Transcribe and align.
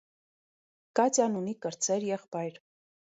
Կատյան 0.99 1.37
ունի 1.41 1.53
կրտսեր 1.65 2.07
եղբայր։ 2.09 2.59